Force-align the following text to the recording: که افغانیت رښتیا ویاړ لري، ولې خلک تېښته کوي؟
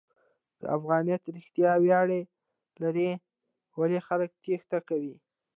که 0.57 0.65
افغانیت 0.77 1.23
رښتیا 1.37 1.71
ویاړ 1.83 2.07
لري، 2.81 3.09
ولې 3.79 3.99
خلک 4.07 4.29
تېښته 4.43 4.79
کوي؟ 4.89 5.15